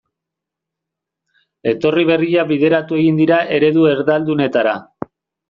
[1.71, 4.77] Etorri berriak bideratu egin dira eredu erdaldunetara.